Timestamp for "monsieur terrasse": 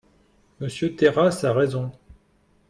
0.59-1.43